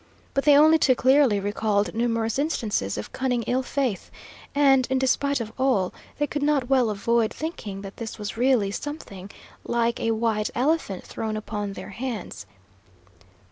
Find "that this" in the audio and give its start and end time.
7.83-8.17